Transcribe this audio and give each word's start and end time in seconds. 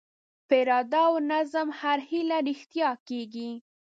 په 0.47 0.55
اراده 0.61 0.99
او 1.09 1.13
نظم 1.31 1.67
هره 1.79 2.03
هیله 2.09 2.37
رښتیا 2.47 2.89
کېږي. 3.07 3.51